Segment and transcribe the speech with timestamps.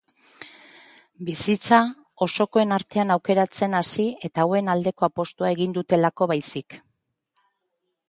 [1.27, 1.81] Bizitza
[2.27, 6.83] osokoen artean aukeratzen hasi eta hauen aldeko apostua egin dutelako baizik.